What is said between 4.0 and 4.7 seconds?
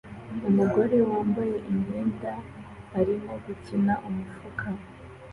umufuka